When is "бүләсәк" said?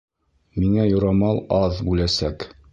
1.91-2.51